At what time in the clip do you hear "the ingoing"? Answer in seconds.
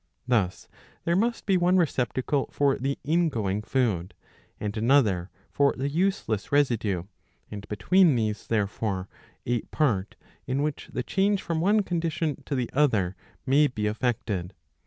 2.79-3.61